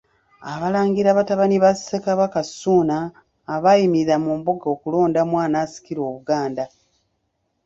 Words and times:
Abalangira 0.53 1.09
batabani 1.17 1.57
ba 1.63 1.71
Ssekabaka 1.75 2.39
Ssuuna 2.47 2.97
abaayimirira 3.55 4.15
mu 4.23 4.31
Mbuga 4.39 4.65
okulondamu 4.75 5.35
anaasikira 5.45 6.01
Obuganda. 6.09 6.65